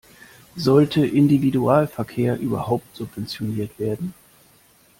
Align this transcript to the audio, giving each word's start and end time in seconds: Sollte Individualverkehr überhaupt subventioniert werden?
Sollte 0.55 1.05
Individualverkehr 1.05 2.39
überhaupt 2.39 2.95
subventioniert 2.95 3.77
werden? 3.77 4.15